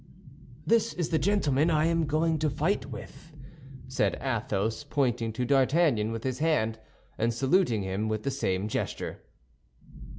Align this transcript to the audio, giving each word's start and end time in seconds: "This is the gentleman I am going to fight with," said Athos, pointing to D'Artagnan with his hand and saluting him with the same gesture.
"This 0.65 0.93
is 0.95 1.09
the 1.09 1.19
gentleman 1.19 1.69
I 1.69 1.85
am 1.85 2.07
going 2.07 2.39
to 2.39 2.49
fight 2.49 2.87
with," 2.87 3.31
said 3.87 4.17
Athos, 4.19 4.83
pointing 4.83 5.31
to 5.33 5.45
D'Artagnan 5.45 6.11
with 6.11 6.23
his 6.23 6.39
hand 6.39 6.79
and 7.19 7.31
saluting 7.31 7.83
him 7.83 8.07
with 8.07 8.23
the 8.23 8.31
same 8.31 8.67
gesture. 8.67 9.19